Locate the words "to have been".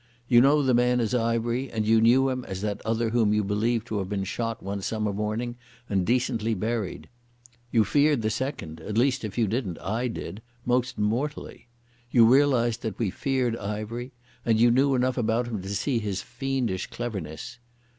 3.85-4.23